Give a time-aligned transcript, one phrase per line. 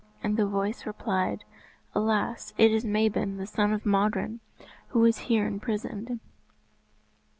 [0.23, 1.43] And the voice replied,
[1.93, 4.39] "Alas, it is Mabon, the son of Modron,
[4.87, 6.19] who is here imprisoned!"